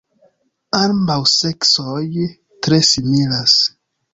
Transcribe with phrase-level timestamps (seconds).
[0.77, 2.01] Ambaŭ seksoj
[2.65, 3.61] tre similas.